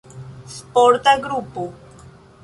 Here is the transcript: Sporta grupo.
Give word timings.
Sporta 0.55 1.13
grupo. 1.25 1.63